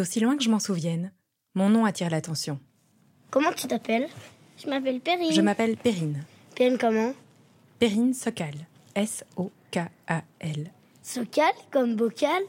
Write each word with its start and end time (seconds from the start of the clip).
D'aussi 0.00 0.18
loin 0.18 0.38
que 0.38 0.42
je 0.42 0.48
m'en 0.48 0.60
souvienne, 0.60 1.12
mon 1.54 1.68
nom 1.68 1.84
attire 1.84 2.08
l'attention. 2.08 2.58
Comment 3.30 3.52
tu 3.52 3.66
t'appelles? 3.66 4.08
Je 4.56 4.66
m'appelle 4.66 4.98
Perrine. 4.98 5.30
Je 5.30 5.42
m'appelle 5.42 5.76
Perrine. 5.76 6.24
Perrine 6.56 6.78
comment? 6.78 7.12
Perrine 7.78 8.14
Sokal. 8.14 8.54
S-O-K-A-L. 8.94 10.70
Sokal 11.02 11.52
comme 11.70 11.96
bocal 11.96 12.42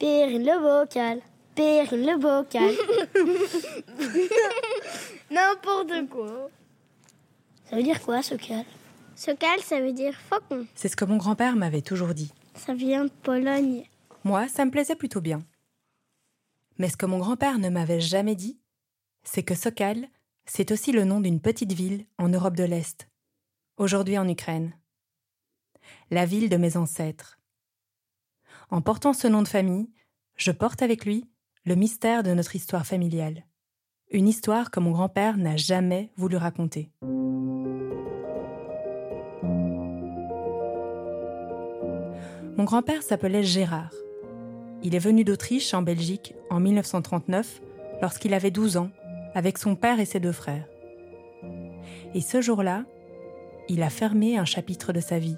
Perrine 0.00 0.44
le 0.44 0.60
bocal. 0.60 1.20
Perrine 1.54 2.06
le 2.06 2.18
bocal. 2.18 2.74
N'importe 5.30 6.08
quoi. 6.10 6.50
Ça 7.70 7.76
veut 7.76 7.84
dire 7.84 8.02
quoi, 8.02 8.20
Sokal? 8.20 8.64
Sokal, 9.14 9.60
ça 9.60 9.80
veut 9.80 9.92
dire 9.92 10.14
faucon. 10.28 10.66
C'est 10.74 10.88
ce 10.88 10.96
que 10.96 11.04
mon 11.04 11.18
grand-père 11.18 11.54
m'avait 11.54 11.82
toujours 11.82 12.14
dit. 12.14 12.32
Ça 12.56 12.74
vient 12.74 13.04
de 13.04 13.12
Pologne. 13.22 13.84
Moi, 14.24 14.48
ça 14.48 14.64
me 14.64 14.72
plaisait 14.72 14.96
plutôt 14.96 15.20
bien. 15.20 15.44
Mais 16.78 16.88
ce 16.88 16.96
que 16.96 17.06
mon 17.06 17.18
grand-père 17.18 17.58
ne 17.58 17.70
m'avait 17.70 18.00
jamais 18.00 18.34
dit, 18.34 18.60
c'est 19.22 19.42
que 19.42 19.54
Sokal, 19.54 20.08
c'est 20.46 20.70
aussi 20.70 20.92
le 20.92 21.04
nom 21.04 21.20
d'une 21.20 21.40
petite 21.40 21.72
ville 21.72 22.06
en 22.18 22.28
Europe 22.28 22.56
de 22.56 22.64
l'Est, 22.64 23.08
aujourd'hui 23.76 24.18
en 24.18 24.28
Ukraine. 24.28 24.74
La 26.10 26.26
ville 26.26 26.48
de 26.48 26.56
mes 26.56 26.76
ancêtres. 26.76 27.40
En 28.70 28.80
portant 28.80 29.12
ce 29.12 29.26
nom 29.26 29.42
de 29.42 29.48
famille, 29.48 29.90
je 30.36 30.52
porte 30.52 30.82
avec 30.82 31.04
lui 31.04 31.28
le 31.64 31.74
mystère 31.74 32.22
de 32.22 32.32
notre 32.32 32.56
histoire 32.56 32.86
familiale. 32.86 33.46
Une 34.10 34.28
histoire 34.28 34.70
que 34.70 34.80
mon 34.80 34.92
grand-père 34.92 35.36
n'a 35.36 35.56
jamais 35.56 36.12
voulu 36.16 36.36
raconter. 36.36 36.92
Mon 42.56 42.64
grand-père 42.64 43.02
s'appelait 43.02 43.42
Gérard. 43.42 43.92
Il 44.82 44.94
est 44.94 45.00
venu 45.00 45.24
d'Autriche 45.24 45.74
en 45.74 45.82
Belgique 45.82 46.34
en 46.50 46.60
1939 46.60 47.60
lorsqu'il 48.02 48.34
avait 48.34 48.50
12 48.50 48.76
ans 48.76 48.90
avec 49.34 49.58
son 49.58 49.74
père 49.74 50.00
et 50.00 50.04
ses 50.04 50.20
deux 50.20 50.32
frères. 50.32 50.66
Et 52.14 52.20
ce 52.20 52.40
jour-là, 52.40 52.84
il 53.68 53.82
a 53.82 53.90
fermé 53.90 54.38
un 54.38 54.44
chapitre 54.44 54.92
de 54.92 55.00
sa 55.00 55.18
vie. 55.18 55.36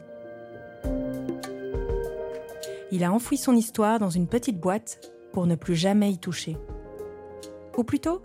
Il 2.90 3.04
a 3.04 3.12
enfoui 3.12 3.36
son 3.36 3.54
histoire 3.54 3.98
dans 3.98 4.10
une 4.10 4.26
petite 4.26 4.58
boîte 4.58 5.12
pour 5.32 5.46
ne 5.46 5.54
plus 5.54 5.76
jamais 5.76 6.10
y 6.10 6.18
toucher. 6.18 6.56
Ou 7.76 7.84
plutôt, 7.84 8.22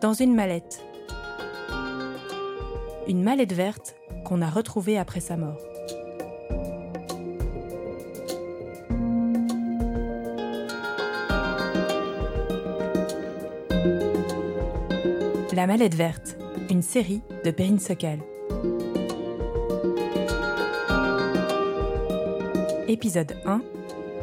dans 0.00 0.12
une 0.12 0.34
mallette. 0.34 0.84
Une 3.08 3.22
mallette 3.22 3.52
verte 3.52 3.96
qu'on 4.24 4.40
a 4.40 4.48
retrouvée 4.48 4.98
après 4.98 5.20
sa 5.20 5.36
mort. 5.36 5.73
La 15.54 15.68
mallette 15.68 15.94
verte, 15.94 16.36
une 16.68 16.82
série 16.82 17.22
de 17.44 17.52
Perrine 17.52 17.78
Sokal. 17.78 18.18
Épisode 22.88 23.36
1 23.44 23.62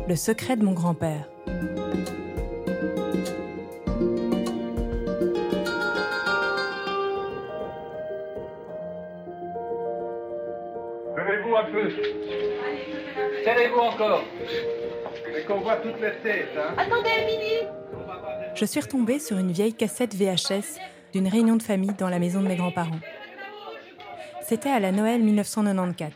Le 0.10 0.16
secret 0.18 0.58
de 0.58 0.66
mon 0.66 0.74
grand-père. 0.74 1.30
Levez-vous 11.16 11.56
un 11.56 11.72
peu. 11.72 11.92
Serrez-vous 13.46 13.80
encore. 13.80 14.26
Et 15.38 15.44
qu'on 15.46 15.62
voit 15.62 15.78
toutes 15.78 16.02
les 16.02 16.12
têtes, 16.24 16.58
hein. 16.58 16.76
Je 18.54 18.66
suis 18.66 18.82
retombée 18.82 19.20
sur 19.20 19.38
une 19.38 19.54
vieille 19.54 19.74
cassette 19.74 20.14
VHS 20.14 20.78
d'une 21.14 21.28
réunion 21.28 21.56
de 21.56 21.64
famille 21.64 21.94
dans 21.98 22.10
la 22.10 22.20
maison 22.20 22.42
de 22.42 22.48
mes 22.48 22.56
grands-parents. 22.56 23.00
C'était 24.42 24.70
à 24.70 24.80
la 24.80 24.92
Noël 24.92 25.22
1994. 25.24 26.12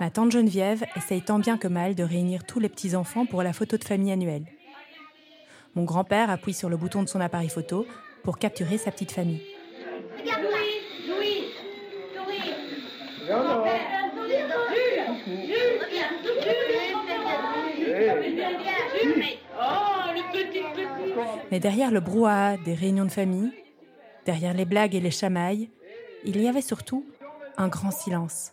Ma 0.00 0.10
tante 0.10 0.32
Geneviève 0.32 0.84
essaye 0.96 1.22
tant 1.22 1.38
bien 1.38 1.56
que 1.56 1.68
mal 1.68 1.94
de 1.94 2.02
réunir 2.02 2.44
tous 2.44 2.58
les 2.60 2.68
petits-enfants 2.68 3.26
pour 3.26 3.42
la 3.42 3.52
photo 3.52 3.76
de 3.76 3.84
famille 3.84 4.12
annuelle. 4.12 4.44
Mon 5.74 5.84
grand-père 5.84 6.30
appuie 6.30 6.54
sur 6.54 6.68
le 6.68 6.76
bouton 6.76 7.02
de 7.02 7.08
son 7.08 7.20
appareil 7.20 7.48
photo 7.48 7.86
pour 8.22 8.38
capturer 8.38 8.78
sa 8.78 8.90
petite 8.90 9.12
famille. 9.12 9.42
Mais 21.50 21.60
derrière 21.60 21.90
le 21.90 22.00
brouhaha 22.00 22.56
des 22.64 22.74
réunions 22.74 23.04
de 23.04 23.10
famille, 23.10 23.52
derrière 24.24 24.54
les 24.54 24.64
blagues 24.64 24.94
et 24.94 25.00
les 25.00 25.10
chamailles, 25.10 25.70
il 26.24 26.40
y 26.40 26.48
avait 26.48 26.62
surtout 26.62 27.06
un 27.56 27.68
grand 27.68 27.90
silence. 27.90 28.52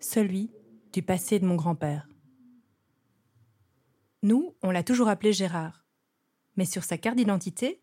Celui 0.00 0.50
du 0.92 1.02
passé 1.02 1.38
de 1.38 1.46
mon 1.46 1.56
grand-père. 1.56 2.08
Nous, 4.22 4.54
on 4.62 4.70
l'a 4.70 4.82
toujours 4.82 5.08
appelé 5.08 5.32
Gérard. 5.32 5.84
Mais 6.56 6.64
sur 6.64 6.84
sa 6.84 6.98
carte 6.98 7.16
d'identité, 7.16 7.80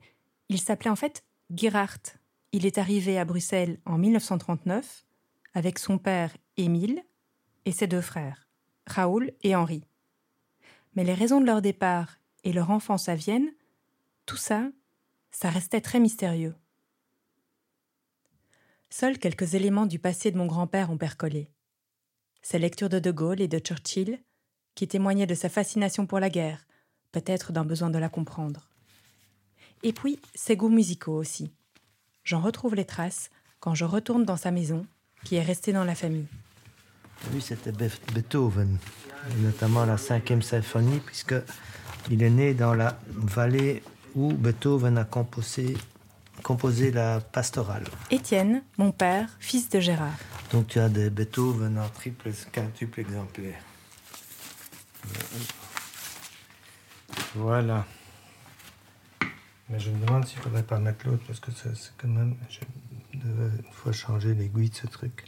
il 0.49 0.59
s'appelait 0.59 0.89
en 0.89 0.95
fait 0.95 1.23
Gerhardt. 1.53 2.19
Il 2.51 2.65
est 2.65 2.77
arrivé 2.77 3.17
à 3.17 3.25
Bruxelles 3.25 3.79
en 3.85 3.97
1939 3.97 5.05
avec 5.53 5.79
son 5.79 5.97
père 5.97 6.35
Émile 6.57 7.03
et 7.65 7.71
ses 7.71 7.87
deux 7.87 8.01
frères, 8.01 8.47
Raoul 8.85 9.31
et 9.41 9.55
Henri. 9.55 9.83
Mais 10.95 11.03
les 11.03 11.13
raisons 11.13 11.41
de 11.41 11.45
leur 11.45 11.61
départ 11.61 12.17
et 12.43 12.53
leur 12.53 12.71
enfance 12.71 13.09
à 13.09 13.15
Vienne, 13.15 13.51
tout 14.25 14.37
ça, 14.37 14.69
ça 15.39 15.51
restait 15.51 15.81
très 15.81 15.99
mystérieux. 15.99 16.55
Seuls 18.89 19.19
quelques 19.19 19.53
éléments 19.53 19.85
du 19.85 19.99
passé 19.99 20.31
de 20.31 20.37
mon 20.37 20.47
grand-père 20.47 20.89
ont 20.89 20.97
percolé. 20.97 21.51
Ses 22.41 22.57
lectures 22.57 22.89
de 22.89 22.97
De 22.97 23.11
Gaulle 23.11 23.39
et 23.39 23.47
de 23.47 23.59
Churchill, 23.59 24.17
qui 24.73 24.87
témoignaient 24.87 25.27
de 25.27 25.35
sa 25.35 25.47
fascination 25.47 26.07
pour 26.07 26.19
la 26.19 26.31
guerre, 26.31 26.65
peut-être 27.11 27.51
d'un 27.51 27.65
besoin 27.65 27.91
de 27.91 27.99
la 27.99 28.09
comprendre. 28.09 28.67
Et 29.83 29.93
puis 29.93 30.19
ses 30.33 30.57
goûts 30.57 30.69
musicaux 30.69 31.15
aussi. 31.15 31.51
J'en 32.23 32.41
retrouve 32.41 32.73
les 32.73 32.85
traces 32.85 33.29
quand 33.59 33.75
je 33.75 33.85
retourne 33.85 34.25
dans 34.25 34.37
sa 34.37 34.49
maison, 34.49 34.87
qui 35.23 35.35
est 35.35 35.43
restée 35.43 35.71
dans 35.71 35.83
la 35.83 35.93
famille. 35.93 36.27
Lui, 37.31 37.43
c'était 37.43 37.71
Beethoven, 37.71 38.79
et 39.29 39.41
notamment 39.41 39.85
la 39.85 39.97
cinquième 39.97 40.41
symphonie, 40.41 40.99
puisque 41.05 41.35
il 42.09 42.23
est 42.23 42.31
né 42.31 42.55
dans 42.55 42.73
la 42.73 42.99
vallée 43.11 43.83
où 44.17 44.33
Beethoven 44.33 44.97
a 44.97 45.05
composé, 45.05 45.77
composé 46.41 46.91
la 46.91 47.21
pastorale. 47.21 47.85
Étienne, 48.09 48.63
mon 48.77 48.91
père, 48.91 49.29
fils 49.39 49.69
de 49.69 49.79
Gérard. 49.79 50.17
Donc 50.51 50.67
tu 50.67 50.79
as 50.79 50.89
des 50.89 51.11
Beethoven 51.11 51.77
en 51.77 51.87
triple, 51.89 52.31
quintuple 52.51 53.01
exemplaire. 53.01 53.61
Voilà. 57.35 57.85
Mais 59.69 59.79
je 59.79 59.91
me 59.91 60.03
demande 60.03 60.25
s'il 60.25 60.39
ne 60.39 60.43
faudrait 60.43 60.63
pas 60.63 60.79
mettre 60.79 61.07
l'autre, 61.07 61.23
parce 61.27 61.39
que 61.39 61.51
c'est 61.51 61.69
quand 61.97 62.07
même... 62.07 62.35
Je 62.49 62.59
devais 63.19 63.55
une 63.57 63.71
fois 63.71 63.91
changer 63.91 64.33
l'aiguille 64.33 64.69
de 64.69 64.75
ce 64.75 64.87
truc. 64.87 65.25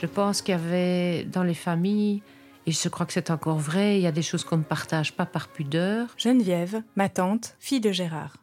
Je 0.00 0.06
pense 0.06 0.40
qu'il 0.40 0.52
y 0.52 0.58
avait 0.58 1.24
dans 1.24 1.42
les 1.42 1.54
familles, 1.54 2.22
et 2.66 2.72
je 2.72 2.88
crois 2.88 3.04
que 3.04 3.12
c'est 3.12 3.30
encore 3.30 3.58
vrai, 3.58 3.98
il 3.98 4.02
y 4.02 4.06
a 4.06 4.12
des 4.12 4.22
choses 4.22 4.44
qu'on 4.44 4.56
ne 4.56 4.62
partage 4.62 5.12
pas 5.12 5.26
par 5.26 5.48
pudeur. 5.48 6.08
Geneviève, 6.16 6.82
ma 6.96 7.10
tante, 7.10 7.54
fille 7.60 7.80
de 7.80 7.92
Gérard. 7.92 8.38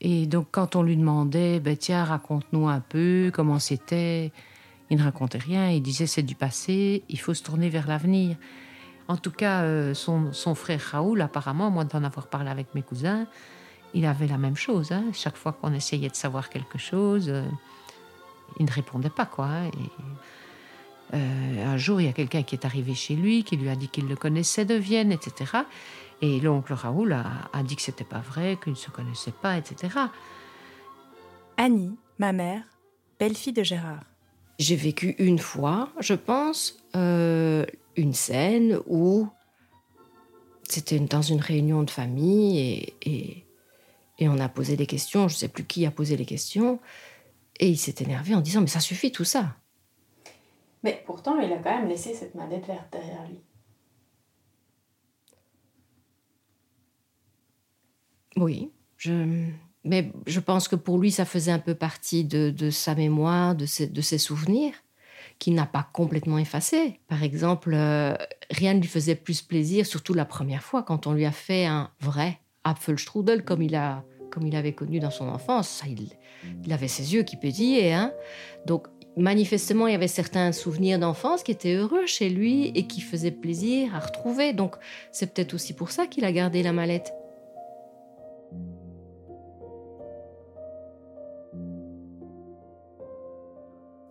Et 0.00 0.26
donc 0.26 0.46
quand 0.52 0.76
on 0.76 0.84
lui 0.84 0.96
demandait, 0.96 1.58
ben, 1.58 1.76
tiens, 1.76 2.04
raconte-nous 2.04 2.68
un 2.68 2.78
peu 2.78 3.32
comment 3.34 3.58
c'était, 3.58 4.30
il 4.88 4.98
ne 4.98 5.02
racontait 5.02 5.38
rien, 5.38 5.70
il 5.70 5.82
disait 5.82 6.06
c'est 6.06 6.22
du 6.22 6.36
passé, 6.36 7.02
il 7.08 7.18
faut 7.18 7.34
se 7.34 7.42
tourner 7.42 7.68
vers 7.68 7.88
l'avenir. 7.88 8.36
En 9.08 9.16
tout 9.16 9.32
cas, 9.32 9.62
euh, 9.62 9.94
son, 9.94 10.32
son, 10.32 10.54
frère 10.54 10.80
Raoul, 10.92 11.22
apparemment, 11.22 11.72
moi 11.72 11.84
d'en 11.84 12.04
avoir 12.04 12.28
parlé 12.28 12.50
avec 12.50 12.72
mes 12.76 12.82
cousins, 12.82 13.26
il 13.94 14.06
avait 14.06 14.28
la 14.28 14.38
même 14.38 14.56
chose. 14.56 14.92
Hein. 14.92 15.06
Chaque 15.12 15.36
fois 15.36 15.52
qu'on 15.52 15.72
essayait 15.72 16.08
de 16.08 16.14
savoir 16.14 16.50
quelque 16.50 16.78
chose, 16.78 17.28
euh, 17.28 17.42
il 18.58 18.66
ne 18.66 18.70
répondait 18.70 19.10
pas. 19.10 19.26
quoi. 19.26 19.46
Hein. 19.46 19.66
Et, 19.68 21.14
euh, 21.14 21.66
un 21.66 21.76
jour, 21.76 22.00
il 22.00 22.06
y 22.06 22.10
a 22.10 22.12
quelqu'un 22.12 22.42
qui 22.42 22.54
est 22.54 22.64
arrivé 22.64 22.94
chez 22.94 23.14
lui, 23.14 23.44
qui 23.44 23.56
lui 23.56 23.68
a 23.68 23.76
dit 23.76 23.88
qu'il 23.88 24.08
le 24.08 24.16
connaissait 24.16 24.64
de 24.64 24.74
Vienne, 24.74 25.12
etc. 25.12 25.52
Et 26.22 26.40
l'oncle 26.40 26.72
Raoul 26.72 27.12
a, 27.12 27.24
a, 27.52 27.62
dit 27.62 27.76
que 27.76 27.82
c'était 27.82 28.04
pas 28.04 28.20
vrai, 28.20 28.58
qu'il 28.62 28.72
ne 28.72 28.78
se 28.78 28.90
connaissait 28.90 29.32
pas, 29.32 29.56
etc. 29.56 29.98
Annie, 31.56 31.96
ma 32.18 32.32
mère, 32.32 32.62
belle-fille 33.18 33.52
de 33.52 33.62
Gérard. 33.62 34.02
J'ai 34.58 34.76
vécu 34.76 35.14
une 35.18 35.38
fois, 35.38 35.90
je 36.00 36.14
pense, 36.14 36.78
euh, 36.96 37.66
une 37.96 38.14
scène 38.14 38.78
où 38.86 39.28
c'était 40.68 40.98
dans 40.98 41.22
une 41.22 41.40
réunion 41.40 41.82
de 41.82 41.90
famille 41.90 42.58
et, 42.58 42.94
et, 43.02 43.44
et 44.18 44.28
on 44.28 44.38
a 44.38 44.48
posé 44.48 44.76
des 44.76 44.86
questions. 44.86 45.28
Je 45.28 45.34
ne 45.34 45.38
sais 45.38 45.48
plus 45.48 45.64
qui 45.64 45.86
a 45.86 45.90
posé 45.90 46.16
les 46.16 46.24
questions. 46.24 46.80
Et 47.60 47.68
il 47.68 47.76
s'est 47.76 47.94
énervé 48.00 48.34
en 48.34 48.40
disant 48.40 48.60
Mais 48.60 48.66
ça 48.66 48.80
suffit 48.80 49.12
tout 49.12 49.24
ça. 49.24 49.56
Mais 50.82 51.02
pourtant, 51.06 51.38
il 51.40 51.52
a 51.52 51.58
quand 51.58 51.78
même 51.78 51.88
laissé 51.88 52.14
cette 52.14 52.34
mallette 52.34 52.66
verte 52.66 52.92
derrière 52.92 53.26
lui. 53.28 53.40
Oui, 58.36 58.70
je, 58.96 59.48
mais 59.84 60.12
je 60.26 60.40
pense 60.40 60.68
que 60.68 60.76
pour 60.76 60.98
lui, 60.98 61.10
ça 61.10 61.24
faisait 61.24 61.52
un 61.52 61.58
peu 61.58 61.74
partie 61.74 62.24
de, 62.24 62.50
de 62.50 62.70
sa 62.70 62.94
mémoire, 62.94 63.54
de 63.54 63.64
ses, 63.64 63.86
de 63.86 64.00
ses 64.00 64.18
souvenirs, 64.18 64.74
qu'il 65.38 65.54
n'a 65.54 65.66
pas 65.66 65.88
complètement 65.92 66.38
effacé. 66.38 67.00
Par 67.08 67.22
exemple, 67.22 67.72
euh, 67.74 68.14
rien 68.50 68.74
ne 68.74 68.80
lui 68.80 68.88
faisait 68.88 69.14
plus 69.14 69.42
plaisir, 69.42 69.86
surtout 69.86 70.14
la 70.14 70.24
première 70.24 70.62
fois, 70.62 70.82
quand 70.82 71.06
on 71.06 71.12
lui 71.12 71.24
a 71.24 71.32
fait 71.32 71.66
un 71.66 71.90
vrai 72.00 72.40
Apfelstrudel, 72.64 73.44
comme 73.44 73.62
il, 73.62 73.74
a, 73.74 74.04
comme 74.34 74.46
il 74.48 74.56
avait 74.56 74.72
connu 74.72 74.98
dans 74.98 75.12
son 75.12 75.28
enfance. 75.28 75.68
Ça, 75.68 75.86
il, 75.86 76.72
avait 76.72 76.88
ses 76.88 77.14
yeux 77.14 77.22
qui 77.22 77.36
pétillaient. 77.36 77.92
Hein. 77.92 78.12
Donc, 78.66 78.88
manifestement, 79.16 79.86
il 79.86 79.92
y 79.92 79.94
avait 79.94 80.08
certains 80.08 80.50
souvenirs 80.50 80.98
d'enfance 80.98 81.44
qui 81.44 81.52
étaient 81.52 81.74
heureux 81.74 82.06
chez 82.06 82.28
lui 82.28 82.66
et 82.74 82.88
qui 82.88 83.00
faisaient 83.00 83.30
plaisir 83.30 83.94
à 83.94 84.00
retrouver. 84.00 84.52
Donc, 84.52 84.74
c'est 85.12 85.32
peut-être 85.32 85.54
aussi 85.54 85.72
pour 85.72 85.92
ça 85.92 86.08
qu'il 86.08 86.24
a 86.24 86.32
gardé 86.32 86.64
la 86.64 86.72
mallette. 86.72 87.14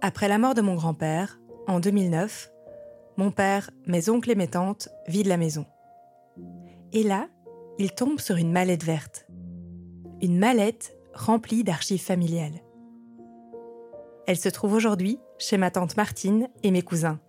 Après 0.01 0.27
la 0.27 0.37
mort 0.37 0.53
de 0.53 0.61
mon 0.61 0.75
grand-père, 0.75 1.39
en 1.67 1.79
2009, 1.79 2.51
mon 3.17 3.31
père, 3.31 3.69
mes 3.85 4.09
oncles 4.09 4.31
et 4.31 4.35
mes 4.35 4.47
tantes 4.47 4.89
vident 5.07 5.29
la 5.29 5.37
maison. 5.37 5.65
Et 6.93 7.03
là, 7.03 7.27
il 7.77 7.93
tombe 7.93 8.19
sur 8.19 8.35
une 8.37 8.51
mallette 8.51 8.83
verte. 8.83 9.27
Une 10.23 10.37
mallette 10.37 10.95
remplie 11.13 11.65
d'archives 11.65 12.01
familiales. 12.01 12.61
Elle 14.25 14.37
se 14.37 14.47
trouve 14.47 14.71
aujourd'hui 14.71 15.19
chez 15.37 15.57
ma 15.57 15.69
tante 15.69 15.97
Martine 15.97 16.47
et 16.63 16.71
mes 16.71 16.81
cousins. 16.81 17.19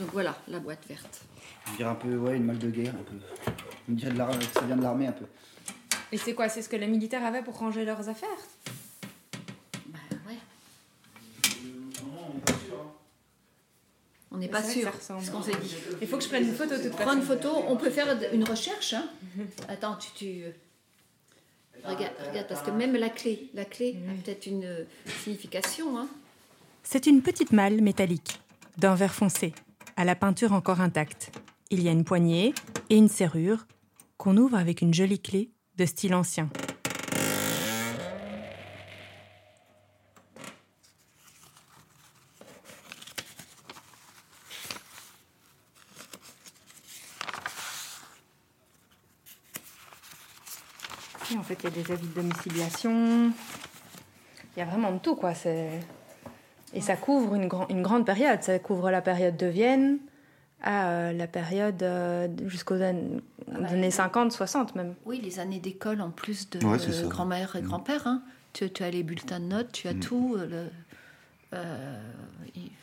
Donc 0.00 0.10
voilà, 0.12 0.34
la 0.48 0.58
boîte 0.58 0.84
verte. 0.88 1.22
On 1.68 1.76
dirait 1.76 1.90
un 1.90 1.94
peu, 1.94 2.16
ouais, 2.16 2.36
une 2.36 2.44
malle 2.44 2.58
de 2.58 2.70
guerre, 2.70 2.92
un 2.96 3.04
peu. 3.04 3.52
On 3.88 3.92
dirait 3.92 4.10
de 4.10 4.18
ça 4.52 4.62
vient 4.62 4.76
de 4.76 4.82
l'armée, 4.82 5.06
un 5.06 5.12
peu. 5.12 5.26
Et 6.14 6.16
c'est 6.16 6.32
quoi 6.32 6.48
C'est 6.48 6.62
ce 6.62 6.68
que 6.68 6.76
les 6.76 6.86
militaires 6.86 7.24
avaient 7.24 7.42
pour 7.42 7.58
ranger 7.58 7.84
leurs 7.84 8.08
affaires? 8.08 8.28
Ouais. 10.28 10.38
On 14.30 14.36
n'est 14.36 14.46
pas 14.46 14.60
vrai 14.60 14.74
que 14.74 14.80
sûr. 14.80 14.84
ça 14.84 14.90
ressemble. 14.92 15.24
ce 15.24 15.30
qu'on 15.32 15.42
s'est 15.42 15.58
dit. 15.60 15.74
Il 16.00 16.06
faut 16.06 16.16
que 16.16 16.22
je 16.22 16.28
prenne 16.28 16.44
une 16.44 16.54
photo 16.54 16.76
toute 16.80 16.92
Prends 16.92 17.14
une 17.14 17.22
photo, 17.22 17.48
on 17.66 17.74
peut 17.74 17.90
faire 17.90 18.16
une 18.32 18.44
recherche. 18.44 18.92
Hein. 18.92 19.08
Attends, 19.68 19.96
tu, 19.96 20.08
tu... 20.14 20.44
Regarde, 21.82 22.14
regarde, 22.28 22.46
parce 22.46 22.62
que 22.62 22.70
même 22.70 22.94
la 22.94 23.08
clé, 23.08 23.50
la 23.52 23.64
clé 23.64 23.96
a 24.08 24.22
peut-être 24.22 24.46
une 24.46 24.64
euh, 24.64 24.84
signification. 25.24 25.98
Hein. 25.98 26.06
C'est 26.84 27.06
une 27.06 27.22
petite 27.22 27.50
malle 27.50 27.80
métallique, 27.80 28.40
d'un 28.78 28.94
vert 28.94 29.14
foncé, 29.14 29.52
à 29.96 30.04
la 30.04 30.14
peinture 30.14 30.52
encore 30.52 30.80
intacte. 30.80 31.32
Il 31.70 31.82
y 31.82 31.88
a 31.88 31.90
une 31.90 32.04
poignée 32.04 32.54
et 32.88 32.96
une 32.96 33.08
serrure 33.08 33.66
qu'on 34.16 34.36
ouvre 34.36 34.56
avec 34.56 34.80
une 34.80 34.94
jolie 34.94 35.18
clé 35.18 35.50
de 35.76 35.86
style 35.86 36.14
ancien. 36.14 36.48
En 51.36 51.42
fait, 51.42 51.58
il 51.62 51.64
y 51.64 51.66
a 51.66 51.70
des 51.70 51.92
avis 51.92 52.06
de 52.06 52.14
domiciliation. 52.14 53.32
Il 54.56 54.60
y 54.60 54.62
a 54.62 54.64
vraiment 54.64 54.92
de 54.92 54.98
tout, 54.98 55.16
quoi. 55.16 55.32
Et 56.72 56.80
ça 56.80 56.96
couvre 56.96 57.34
une 57.34 57.82
grande 57.82 58.06
période. 58.06 58.42
Ça 58.42 58.58
couvre 58.58 58.90
la 58.90 59.02
période 59.02 59.36
de 59.36 59.46
Vienne 59.46 59.98
à 60.64 60.88
euh, 60.88 61.12
la 61.12 61.26
période 61.28 61.80
euh, 61.82 62.26
jusqu'aux 62.46 62.80
an- 62.82 63.20
bah, 63.46 63.68
années 63.68 63.90
50, 63.90 64.32
60 64.32 64.74
même. 64.74 64.94
Oui, 65.04 65.20
les 65.22 65.38
années 65.38 65.60
d'école 65.60 66.00
en 66.00 66.10
plus 66.10 66.50
de 66.50 66.58
Ouais, 66.64 66.78
grand-mère 67.08 67.54
et 67.54 67.62
Mm. 67.62 67.66
grand-père. 67.66 68.06
Hein. 68.06 68.22
Tu, 68.54 68.70
tu 68.72 68.82
as 68.82 68.90
les 68.90 69.02
bulletins 69.02 69.40
de 69.40 69.44
notes, 69.46 69.70
tu 69.72 69.86
as 69.88 69.94
Mm. 69.94 70.00
tout. 70.00 70.34
euh, 70.38 70.46
le- 70.46 70.70
euh, 71.58 72.00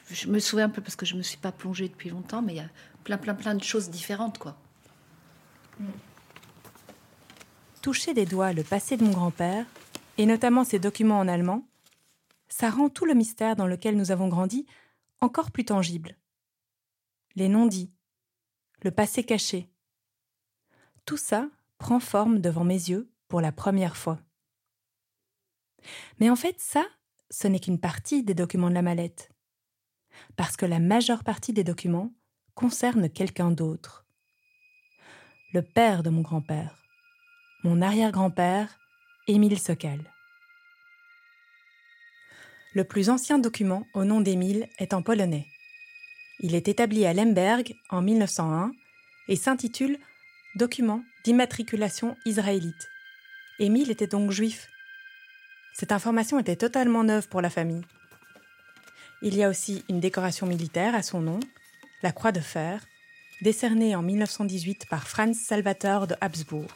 je 0.10 0.28
me 0.28 0.40
souviens 0.40 0.66
un 0.66 0.70
peu 0.70 0.82
parce 0.82 0.96
que 0.96 1.06
je 1.06 1.14
ne 1.14 1.18
me 1.20 1.24
suis 1.24 1.38
pas 1.38 1.52
plongée 1.52 1.90
depuis 1.90 2.10
longtemps, 2.10 2.42
mais 2.42 2.54
il 2.54 2.58
y 2.58 2.60
a 2.62 2.70
plein, 3.04 3.18
plein, 3.18 3.34
plein 3.34 3.56
de 3.56 3.64
choses 3.64 3.90
différentes, 3.90 4.38
quoi. 4.38 4.56
Toucher 7.82 8.14
des 8.14 8.26
doigts 8.26 8.54
le 8.54 8.64
passé 8.64 8.96
de 8.98 9.04
mon 9.04 9.12
grand-père, 9.12 9.66
et 10.18 10.26
notamment 10.26 10.64
ses 10.64 10.78
documents 10.80 11.20
en 11.20 11.28
allemand, 11.28 11.64
ça 12.48 12.70
rend 12.70 12.90
tout 12.90 13.06
le 13.06 13.14
mystère 13.16 13.56
dans 13.56 13.66
lequel 13.66 13.98
nous 13.98 14.12
avons 14.12 14.28
grandi 14.28 14.66
encore 15.22 15.50
plus 15.52 15.66
tangible. 15.66 16.16
Les 17.36 17.48
non-dits, 17.48 17.94
le 18.84 18.92
passé 18.92 19.24
caché. 19.24 19.70
Tout 21.06 21.18
ça 21.18 21.50
prend 21.78 22.00
forme 22.00 22.40
devant 22.40 22.64
mes 22.64 22.90
yeux 22.90 23.12
pour 23.28 23.42
la 23.42 23.52
première 23.52 23.98
fois. 23.98 24.20
Mais 26.20 26.30
en 26.30 26.36
fait, 26.36 26.60
ça, 26.60 26.86
ce 27.30 27.48
n'est 27.48 27.60
qu'une 27.60 27.80
partie 27.80 28.24
des 28.24 28.34
documents 28.34 28.70
de 28.70 28.76
la 28.76 28.82
mallette. 28.82 29.32
Parce 30.36 30.58
que 30.58 30.66
la 30.66 30.80
majeure 30.80 31.24
partie 31.24 31.54
des 31.54 31.64
documents 31.64 32.14
concerne 32.54 33.10
quelqu'un 33.10 33.52
d'autre. 33.52 34.06
Le 35.54 35.62
père 35.62 36.04
de 36.04 36.10
mon 36.10 36.22
grand-père 36.22 36.82
mon 37.64 37.82
arrière-grand-père, 37.84 38.80
Émile 39.28 39.60
Sokal. 39.60 40.00
Le 42.74 42.84
plus 42.84 43.12
ancien 43.12 43.38
document 43.38 43.86
au 43.94 44.04
nom 44.04 44.20
d'Émile 44.20 44.68
est 44.80 44.96
en 44.96 45.04
polonais. 45.04 45.46
Il 46.42 46.56
est 46.56 46.68
établi 46.68 47.06
à 47.06 47.14
Lemberg 47.14 47.76
en 47.90 48.02
1901 48.02 48.74
et 49.30 49.36
s'intitule 49.36 49.98
Document 50.56 51.02
d'immatriculation 51.24 52.18
israélite. 52.26 52.90
Émile 53.60 53.90
était 53.90 54.08
donc 54.08 54.32
juif. 54.32 54.68
Cette 55.74 55.94
information 55.94 56.40
était 56.40 56.58
totalement 56.58 57.06
neuve 57.06 57.30
pour 57.30 57.42
la 57.42 57.50
famille. 57.50 57.84
Il 59.22 59.36
y 59.36 59.44
a 59.44 59.50
aussi 59.50 59.86
une 59.88 60.02
décoration 60.02 60.48
militaire 60.48 60.94
à 60.94 61.04
son 61.04 61.22
nom, 61.22 61.40
la 62.04 62.12
Croix 62.12 62.34
de 62.34 62.42
fer, 62.42 62.86
décernée 63.42 63.96
en 63.96 64.02
1918 64.02 64.88
par 64.90 65.08
Franz 65.08 65.40
Salvator 65.40 66.08
de 66.08 66.16
Habsbourg 66.20 66.68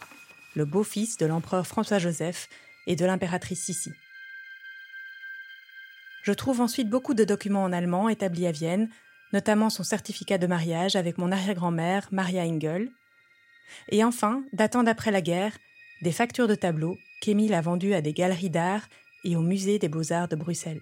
le 0.56 0.66
beau-fils 0.66 1.18
de 1.18 1.26
l'empereur 1.26 1.68
François-Joseph 1.68 2.50
et 2.88 2.96
de 2.96 3.06
l'impératrice 3.06 3.64
Sissi. 3.64 3.92
Je 6.24 6.32
trouve 6.32 6.62
ensuite 6.62 6.90
beaucoup 6.90 7.14
de 7.14 7.24
documents 7.24 7.64
en 7.64 7.74
allemand 7.74 8.10
établis 8.10 8.48
à 8.48 8.52
Vienne, 8.52 8.90
notamment 9.34 9.70
son 9.70 9.84
certificat 9.84 10.38
de 10.38 10.48
mariage 10.48 10.96
avec 10.96 11.18
mon 11.18 11.32
arrière-grand-mère 11.32 12.08
Maria 12.12 12.44
Engel, 12.44 12.92
et 13.90 14.04
enfin, 14.04 14.44
datant 14.54 14.84
d'après 14.84 15.12
la 15.12 15.22
guerre, 15.22 15.58
des 16.02 16.12
factures 16.12 16.48
de 16.48 16.56
tableaux 16.56 16.98
qu'Émile 17.22 17.54
a 17.54 17.62
vendues 17.62 17.94
à 17.94 18.02
des 18.02 18.14
galeries 18.14 18.50
d'art 18.50 18.88
et 19.24 19.36
au 19.36 19.42
musée 19.42 19.80
des 19.80 19.90
beaux-arts 19.90 20.28
de 20.28 20.36
Bruxelles. 20.36 20.82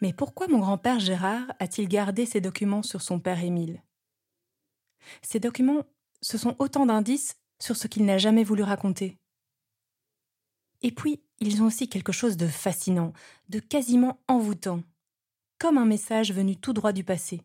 Mais 0.00 0.12
pourquoi 0.12 0.46
mon 0.46 0.60
grand-père 0.60 1.00
Gérard 1.00 1.46
a-t-il 1.58 1.88
gardé 1.88 2.24
ces 2.24 2.40
documents 2.40 2.84
sur 2.84 3.02
son 3.02 3.18
père 3.18 3.42
Émile? 3.42 3.82
Ces 5.22 5.40
documents, 5.40 5.82
ce 6.22 6.38
sont 6.38 6.54
autant 6.60 6.86
d'indices 6.86 7.36
sur 7.60 7.76
ce 7.76 7.88
qu'il 7.88 8.04
n'a 8.04 8.18
jamais 8.18 8.44
voulu 8.44 8.62
raconter. 8.62 9.18
Et 10.82 10.92
puis, 10.92 11.22
ils 11.40 11.62
ont 11.62 11.66
aussi 11.66 11.88
quelque 11.88 12.12
chose 12.12 12.36
de 12.36 12.46
fascinant, 12.46 13.12
de 13.48 13.58
quasiment 13.60 14.20
envoûtant, 14.28 14.82
comme 15.58 15.78
un 15.78 15.86
message 15.86 16.32
venu 16.32 16.56
tout 16.56 16.72
droit 16.72 16.92
du 16.92 17.04
passé. 17.04 17.42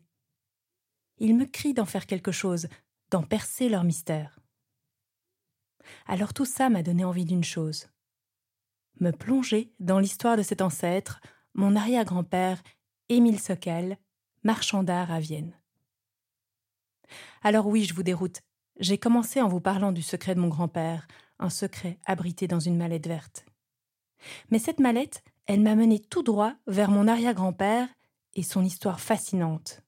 Ils 1.18 1.36
me 1.36 1.44
crient 1.44 1.74
d'en 1.74 1.84
faire 1.84 2.06
quelque 2.06 2.32
chose, 2.32 2.68
d'en 3.10 3.22
percer 3.22 3.68
leur 3.68 3.84
mystère. 3.84 4.38
Alors 6.06 6.32
tout 6.32 6.44
ça 6.44 6.70
m'a 6.70 6.82
donné 6.82 7.04
envie 7.04 7.24
d'une 7.24 7.44
chose. 7.44 7.88
Me 9.00 9.10
plonger 9.10 9.72
dans 9.80 9.98
l'histoire 9.98 10.36
de 10.36 10.42
cet 10.42 10.62
ancêtre 10.62 11.20
mon 11.54 11.76
arrière-grand-père, 11.76 12.62
Émile 13.08 13.40
Sokal, 13.40 13.98
marchand 14.42 14.82
d'art 14.82 15.12
à 15.12 15.20
Vienne. 15.20 15.56
Alors 17.42 17.66
oui, 17.66 17.84
je 17.84 17.94
vous 17.94 18.02
déroute. 18.02 18.42
J'ai 18.80 18.98
commencé 18.98 19.40
en 19.40 19.48
vous 19.48 19.60
parlant 19.60 19.92
du 19.92 20.02
secret 20.02 20.34
de 20.34 20.40
mon 20.40 20.48
grand-père, 20.48 21.06
un 21.44 21.50
secret 21.50 21.98
abrité 22.06 22.48
dans 22.48 22.60
une 22.60 22.76
mallette 22.76 23.06
verte. 23.06 23.46
Mais 24.50 24.58
cette 24.58 24.80
mallette, 24.80 25.22
elle 25.46 25.60
m'a 25.60 25.74
mené 25.74 26.00
tout 26.00 26.22
droit 26.22 26.54
vers 26.66 26.90
mon 26.90 27.06
arrière-grand-père 27.06 27.88
et 28.32 28.42
son 28.42 28.64
histoire 28.64 29.00
fascinante. 29.00 29.82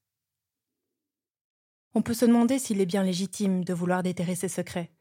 On 1.94 2.02
peut 2.02 2.14
se 2.14 2.26
demander 2.26 2.58
s'il 2.58 2.80
est 2.80 2.86
bien 2.86 3.02
légitime 3.02 3.64
de 3.64 3.72
vouloir 3.72 4.02
déterrer 4.02 4.34
ses 4.34 4.48
secrets, 4.48 4.92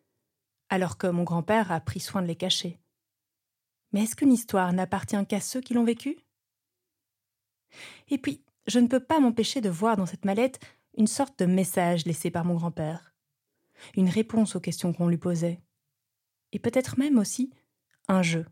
alors 0.69 0.97
que 0.97 1.07
mon 1.07 1.24
grand-père 1.24 1.71
a 1.71 1.81
pris 1.81 2.00
soin 2.00 2.21
de 2.21 2.27
les 2.27 2.38
cacher. 2.38 2.79
Mais 3.91 4.03
est-ce 4.03 4.15
qu'une 4.15 4.31
histoire 4.31 4.71
n'appartient 4.71 5.25
qu'à 5.27 5.41
ceux 5.41 5.62
qui 5.62 5.74
l'ont 5.74 5.83
vécue? 5.83 6.17
Et 8.07 8.17
puis, 8.17 8.43
je 8.65 8.79
ne 8.79 8.88
peux 8.88 9.01
pas 9.01 9.19
m'empêcher 9.19 9.59
de 9.59 9.69
voir 9.69 9.97
dans 9.97 10.05
cette 10.05 10.25
mallette 10.25 10.59
une 10.97 11.07
sorte 11.07 11.38
de 11.39 11.45
message 11.45 12.05
laissé 12.05 12.31
par 12.31 12.45
mon 12.45 12.55
grand-père, 12.55 13.13
une 13.95 14.09
réponse 14.09 14.55
aux 14.55 14.62
questions 14.62 14.93
qu'on 14.93 15.09
lui 15.09 15.17
posait, 15.17 15.62
et 16.55 16.59
peut-être 16.59 16.97
même 16.97 17.19
aussi 17.19 17.51
un 18.07 18.21
jeu, 18.21 18.45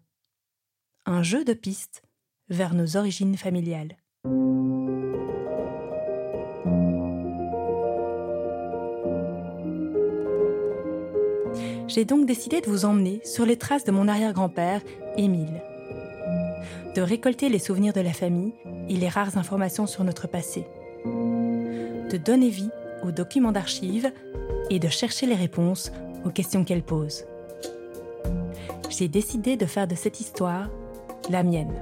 un 1.06 1.24
jeu 1.24 1.46
de 1.46 1.54
pistes 1.54 2.04
vers 2.50 2.76
nos 2.76 2.98
origines 2.98 3.38
familiales. 3.38 3.96
J'ai 11.88 12.04
donc 12.04 12.26
décidé 12.26 12.60
de 12.60 12.70
vous 12.70 12.84
emmener 12.84 13.22
sur 13.24 13.46
les 13.46 13.58
traces 13.58 13.86
de 13.86 13.92
mon 13.92 14.10
arrière-grand-père, 14.10 14.82
Émile, 15.16 15.62
de 16.96 17.02
récolter 17.02 17.48
les 17.48 17.60
souvenirs 17.60 17.94
de 17.94 18.02
la 18.02 18.14
famille 18.14 18.54
et 18.90 18.98
les 18.98 19.08
rares 19.08 19.38
informations 19.38 19.88
sur 19.88 20.04
notre 20.04 20.28
passé, 20.28 20.66
de 21.06 22.18
donner 22.18 22.50
vie 22.50 22.72
aux 23.04 23.12
documents 23.12 23.54
d'archives 23.54 24.12
et 24.70 24.80
de 24.80 24.90
chercher 24.90 25.26
les 25.26 25.36
réponses 25.36 25.92
aux 26.26 26.32
questions 26.32 26.66
qu'elles 26.66 26.84
posent. 26.84 27.26
J'ai 28.96 29.08
décidé 29.08 29.58
de 29.58 29.66
faire 29.66 29.88
de 29.88 29.96
cette 29.96 30.20
histoire 30.20 30.70
la 31.32 31.42
mienne. 31.42 31.74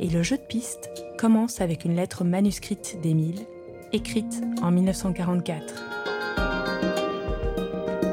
Et 0.00 0.08
le 0.08 0.24
jeu 0.24 0.36
de 0.36 0.42
piste 0.42 0.90
commence 1.16 1.60
avec 1.60 1.84
une 1.84 1.94
lettre 1.94 2.24
manuscrite 2.24 2.98
d'Émile, 3.00 3.46
écrite 3.92 4.42
en 4.62 4.72
1944. 4.72 5.74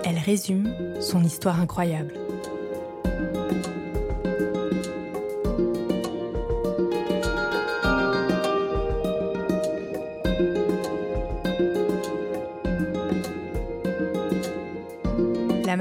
Elle 0.06 0.20
résume 0.20 0.72
son 1.02 1.24
histoire 1.24 1.60
incroyable. 1.60 2.23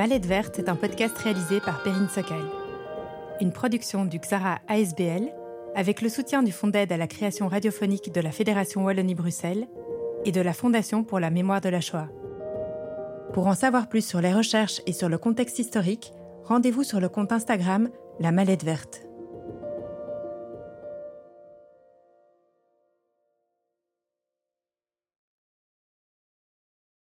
Mallette 0.03 0.27
Verte 0.27 0.59
est 0.59 0.69
un 0.69 0.75
podcast 0.75 1.17
réalisé 1.17 1.61
par 1.61 1.85
Perrine 1.85 2.09
Sokal. 2.09 2.43
Une 3.41 3.53
production 3.53 4.05
du 4.05 4.19
Xara 4.19 4.59
ASBL 4.67 5.33
avec 5.77 6.03
le 6.03 6.09
soutien 6.09 6.43
du 6.43 6.51
Fonds 6.51 6.67
d'aide 6.67 6.91
à 6.91 6.97
la 6.97 7.07
création 7.07 7.47
radiophonique 7.47 8.13
de 8.13 8.21
la 8.21 8.33
Fédération 8.33 8.85
Wallonie-Bruxelles 8.85 9.69
et 10.25 10.33
de 10.33 10.41
la 10.41 10.55
Fondation 10.55 11.05
pour 11.05 11.21
la 11.21 11.31
mémoire 11.31 11.61
de 11.61 11.69
la 11.69 11.81
Shoah. 11.81 12.09
Pour 13.33 13.47
en 13.47 13.55
savoir 13.55 13.89
plus 13.89 14.05
sur 14.05 14.21
les 14.21 14.35
recherches 14.35 14.83
et 14.87 14.93
sur 14.93 15.09
le 15.09 15.19
contexte 15.19 15.61
historique, 15.61 16.13
rendez-vous 16.47 16.83
sur 16.83 16.99
le 16.99 17.09
compte 17.09 17.31
Instagram 17.31 17.89
La 18.19 18.33
Mallette 18.33 18.65
Verte. 18.65 19.07